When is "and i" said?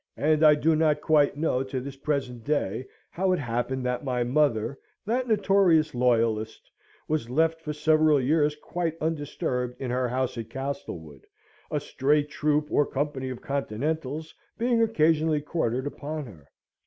0.17-0.55